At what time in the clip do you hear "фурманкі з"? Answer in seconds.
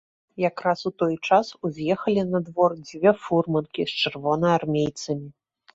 3.27-4.01